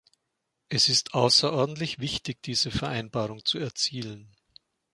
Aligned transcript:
Es 0.67 0.89
ist 0.89 1.13
außerordentlich 1.13 1.99
wichtig, 1.99 2.41
diese 2.43 2.71
Vereinbarung 2.71 3.45
zu 3.45 3.59
erzielen. 3.59 4.35